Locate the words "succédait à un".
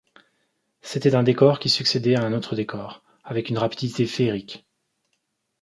1.69-2.33